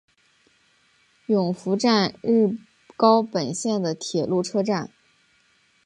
[1.27, 2.57] 勇拂站日
[2.97, 4.89] 高本线的铁路车站。